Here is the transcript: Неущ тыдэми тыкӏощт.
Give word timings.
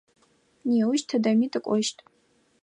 Неущ 0.69 1.01
тыдэми 1.09 1.47
тыкӏощт. 1.53 1.97